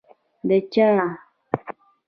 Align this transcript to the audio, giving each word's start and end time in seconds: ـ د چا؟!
ـ 0.47 0.47
د 0.47 0.51
چا؟! 0.73 0.89